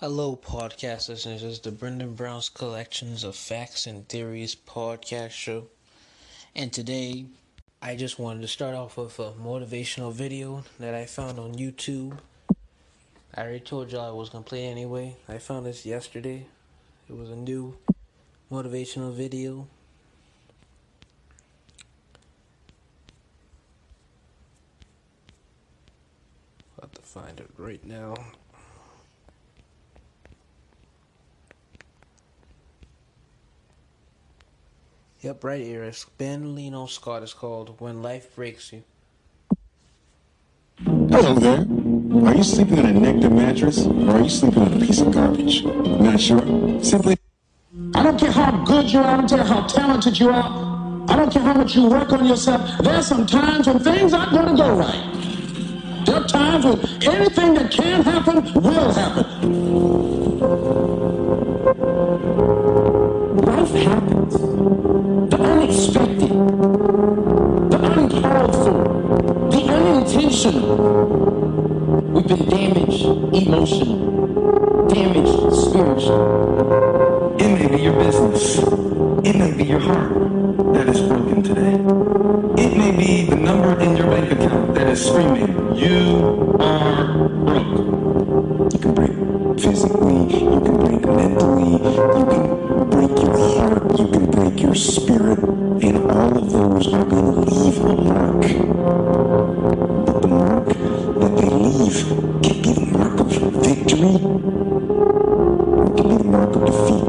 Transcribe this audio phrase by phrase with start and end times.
[0.00, 1.42] Hello, podcast listeners.
[1.42, 5.66] This is the Brendan Brown's Collections of Facts and Theories podcast show.
[6.54, 7.26] And today,
[7.82, 12.16] I just wanted to start off with a motivational video that I found on YouTube.
[13.34, 15.16] I already told y'all I was going to play anyway.
[15.28, 16.46] I found this yesterday.
[17.10, 17.76] It was a new
[18.52, 19.66] motivational video.
[26.76, 28.14] I'll have to find it right now.
[35.20, 35.60] Yep, right.
[35.60, 37.24] It's Ben Lionel Scott.
[37.24, 38.84] is called When Life Breaks You.
[40.84, 41.66] Hello there.
[42.24, 45.10] Are you sleeping on a nectar mattress or are you sleeping on a piece of
[45.12, 45.64] garbage?
[45.64, 46.40] Not sure?
[46.84, 47.16] Simply.
[47.96, 51.16] I don't care how good you are, I don't care how talented you are, I
[51.16, 52.78] don't care how much you work on yourself.
[52.80, 56.04] There's some times when things aren't going to go right.
[56.06, 59.26] There are times when anything that can happen will happen.
[63.44, 64.57] Life happens.
[65.68, 66.30] Unexpected,
[67.70, 70.76] the uncalled for, the unintentional.
[72.08, 73.04] We've been damaged
[73.36, 76.24] emotionally, damaged spiritually.
[77.38, 78.58] It may be your business.
[79.28, 80.14] It may be your heart
[80.72, 81.74] that is broken today.
[82.64, 88.72] It may be the number in your bank account that is screaming, You are broke.
[88.72, 89.12] You can break
[89.60, 95.37] physically, you can break mentally, you can break your heart, you can break your spirit,
[96.48, 98.42] those are going to leave a mark.
[100.06, 101.98] But the mark that they leave
[102.42, 104.14] can be the mark of victory,
[105.84, 107.04] it can be the mark of defeat.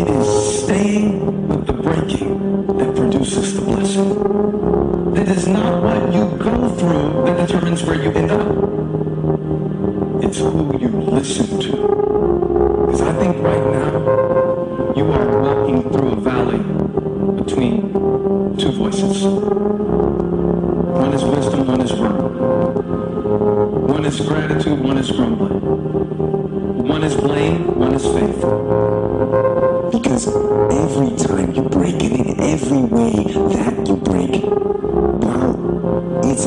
[0.00, 0.28] It is
[0.62, 4.10] staying with the breaking that produces the blessing.
[5.16, 8.48] It is not what you go through that determines where you end up.
[10.24, 11.67] It's who you listen to.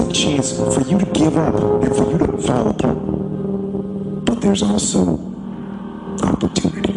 [0.01, 2.97] A chance for you to give up and for you to fall apart.
[4.25, 5.19] But there's also
[6.23, 6.93] opportunity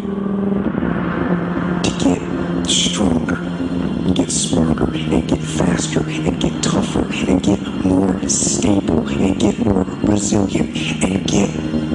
[1.83, 2.21] to get
[2.67, 9.39] stronger, and get smarter, and get faster, and get tougher, and get more stable, and
[9.39, 11.49] get more resilient, and get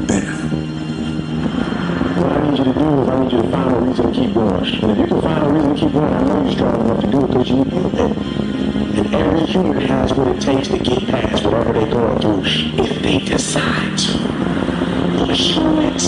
[0.06, 0.36] better.
[2.20, 4.12] What I need you to do is I need you to find a reason to
[4.12, 4.64] keep going.
[4.82, 7.00] And if you can find a reason to keep going, I know you're strong enough
[7.00, 8.49] to do it because you did it.
[9.12, 13.18] Every human has what it takes to get past whatever they're going through if they
[13.18, 14.18] decide to.
[15.26, 16.02] Push through it.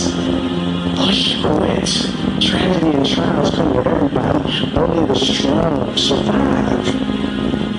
[0.97, 2.41] Push through it.
[2.41, 4.73] Tragedy and trials come to everybody.
[4.77, 6.87] Only the strong survive.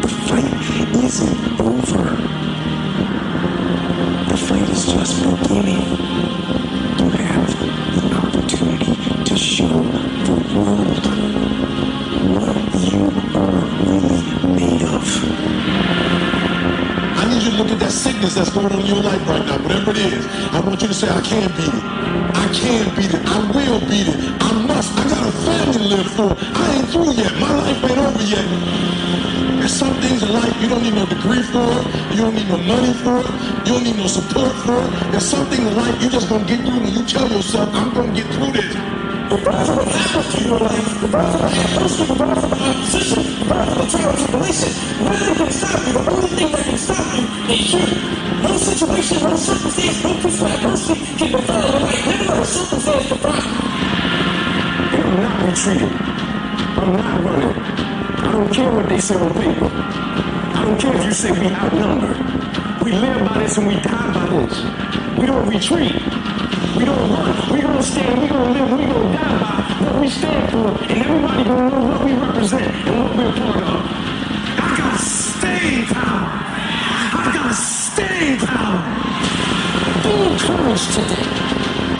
[0.02, 2.04] The fight isn't over.
[4.30, 5.84] The fight is just beginning.
[18.64, 20.26] Going on in your life right now, whatever it is.
[20.56, 21.84] I want you to say, I can beat it.
[22.32, 23.22] I can beat it.
[23.28, 24.18] I will beat it.
[24.40, 24.98] I must.
[24.98, 26.30] I got a family to live for.
[26.32, 27.34] I ain't through yet.
[27.40, 28.48] My life ain't over yet.
[29.60, 31.68] There's some things in life you don't need no degree for.
[32.16, 33.20] You don't need no money for.
[33.68, 34.80] You don't need no support for.
[35.12, 38.16] There's something in life you just gonna get through when you tell yourself, I'm gonna
[38.16, 38.73] get through this.
[61.40, 62.14] We outnumber.
[62.84, 65.18] We live by this and we die by this.
[65.20, 66.33] We don't retreat.
[66.78, 67.54] We don't run.
[67.54, 68.22] We gonna stand.
[68.22, 68.80] We gonna live.
[68.80, 70.70] We gonna die by what we stand for.
[70.90, 73.82] And everybody gonna know what we represent and what we're part of.
[74.58, 76.30] I got staying power.
[77.14, 78.82] I got staying power.
[80.02, 81.28] Be encouraged today.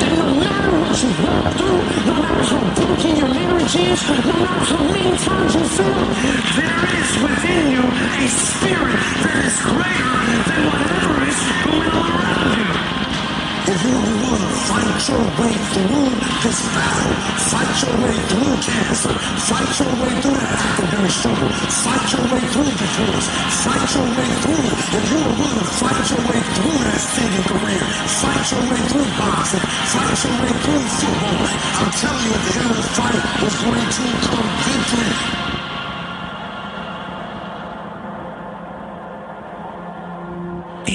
[0.02, 4.16] That no matter what you've walked through, no matter how broken your marriage is, no
[4.26, 6.06] matter how many times you fail,
[6.58, 10.33] there is within you a spirit that is greater
[14.74, 16.10] fight your way through
[16.42, 17.14] this battle,
[17.46, 19.14] fight your way through cancer,
[19.46, 21.50] fight your way through that academic struggle,
[21.86, 23.28] fight your way through the divorce,
[23.62, 24.66] fight your way through.
[24.98, 27.86] If you don't wanna fight your way through that singing career,
[28.18, 31.46] fight your way through boxing, fight your way through football.
[31.78, 35.14] I'm telling you, at the end of the fight is going to come victory.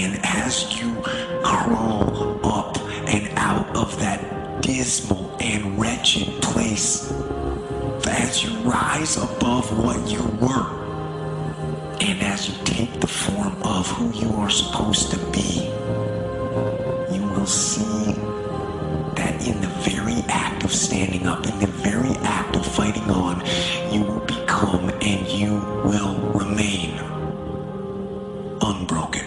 [0.02, 0.90] And as you
[1.42, 2.77] crawl up
[3.08, 7.10] and out of that dismal and wretched place,
[8.08, 10.66] as you rise above what you were,
[12.00, 15.66] and as you take the form of who you are supposed to be,
[17.14, 18.12] you will see
[19.14, 23.43] that in the very act of standing up, in the very act of fighting on,
[23.93, 25.54] you will become and you
[25.84, 26.99] will remain
[28.61, 29.25] unbroken.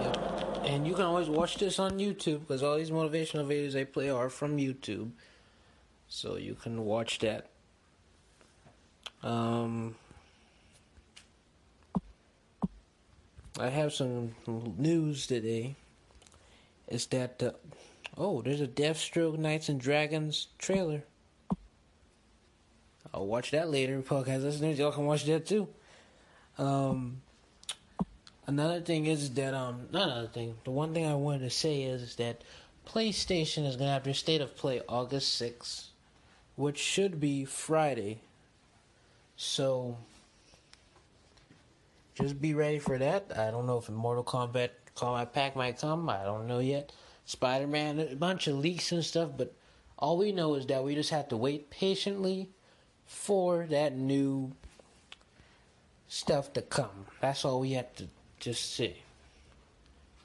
[0.00, 0.66] Yep.
[0.84, 4.10] And you can always watch this on YouTube because all these motivational videos I play
[4.10, 5.12] are from YouTube.
[6.08, 7.48] So you can watch that.
[9.22, 9.94] Um,
[13.58, 14.34] I have some
[14.76, 15.76] news today.
[16.88, 17.54] Is that the
[18.18, 21.04] oh, there's a Deathstroke Knights and Dragons trailer.
[23.14, 24.02] I'll watch that later.
[24.02, 25.66] Podcast listeners, y'all can watch that too.
[26.58, 27.22] Um,
[28.46, 30.54] another thing is that um, not another thing.
[30.64, 32.42] The one thing I wanted to say is, that
[32.86, 35.88] PlayStation is gonna have their state of play August sixth,
[36.56, 38.20] which should be Friday.
[39.36, 39.96] So
[42.14, 43.32] just be ready for that.
[43.36, 46.08] I don't know if Mortal Kombat Kombat Pack might come.
[46.08, 46.92] I don't know yet.
[47.26, 49.54] Spider Man, a bunch of leaks and stuff, but
[49.98, 52.50] all we know is that we just have to wait patiently
[53.06, 54.52] for that new
[56.06, 57.06] stuff to come.
[57.20, 58.08] That's all we have to
[58.44, 58.96] just say.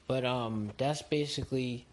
[0.06, 1.86] But um that's basically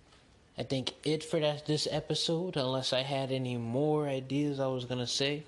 [0.58, 4.86] I think it for that this episode unless I had any more ideas I was
[4.86, 5.44] to say.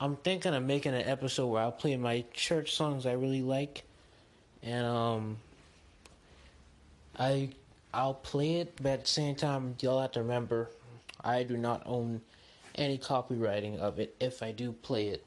[0.00, 3.84] I'm thinking of making an episode where I'll play my church songs I really like
[4.62, 5.36] and um
[7.18, 7.50] I
[7.92, 10.70] I'll play it but at the same time y'all have to remember
[11.22, 12.22] I do not own
[12.76, 15.24] any copywriting of it if I do play it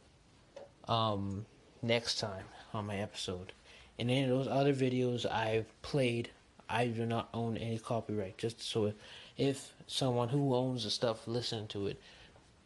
[0.88, 1.46] um
[1.84, 3.52] next time on my episode.
[4.00, 6.30] And any of those other videos I've played,
[6.70, 8.38] I do not own any copyright.
[8.38, 8.94] Just so
[9.38, 12.00] if someone who owns the stuff listen to it,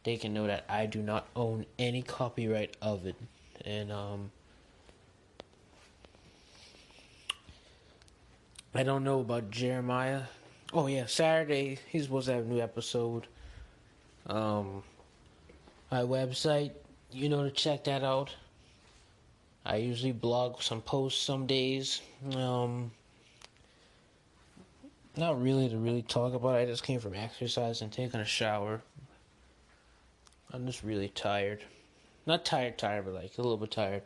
[0.04, 3.16] they can know that I do not own any copyright of it.
[3.66, 4.32] And um
[8.74, 10.24] I don't know about Jeremiah.
[10.74, 13.28] Oh yeah, Saturday he's supposed to have a new episode.
[14.28, 14.84] Um
[15.92, 16.72] my website,
[17.12, 18.36] you know to check that out.
[19.66, 22.02] I usually blog some posts some days.
[22.36, 22.92] Um,
[25.16, 26.56] not really to really talk about.
[26.56, 28.82] I just came from exercise and taking a shower.
[30.52, 31.64] I'm just really tired.
[32.26, 34.04] Not tired, tired, but like a little bit tired.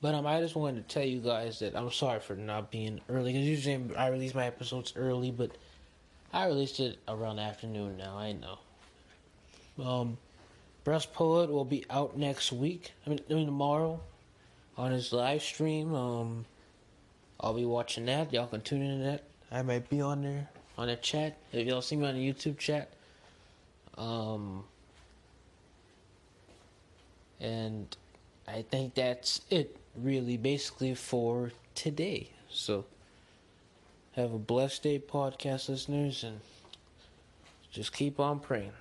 [0.00, 3.00] But um, I just wanted to tell you guys that I'm sorry for not being
[3.08, 3.32] early.
[3.32, 5.50] Because usually I release my episodes early, but
[6.32, 8.16] I released it around afternoon now.
[8.16, 8.58] I know.
[9.84, 10.18] Um,
[10.84, 12.92] Breast Poet will be out next week.
[13.06, 14.00] I mean, I mean tomorrow
[14.76, 15.94] on his live stream.
[15.94, 16.44] Um,
[17.40, 18.32] I'll be watching that.
[18.32, 19.24] Y'all can tune into that.
[19.50, 21.36] I might be on there on the chat.
[21.52, 22.90] If y'all see me on the YouTube chat.
[23.96, 24.64] Um,
[27.40, 27.96] and
[28.48, 32.30] I think that's it, really, basically for today.
[32.48, 32.84] So,
[34.16, 36.40] have a blessed day, podcast listeners, and
[37.70, 38.72] just keep on praying.